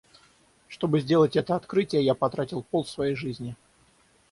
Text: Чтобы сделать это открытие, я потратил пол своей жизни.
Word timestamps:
Чтобы 0.67 0.99
сделать 0.99 1.35
это 1.35 1.55
открытие, 1.55 2.01
я 2.03 2.15
потратил 2.15 2.63
пол 2.63 2.85
своей 2.85 3.13
жизни. 3.13 3.55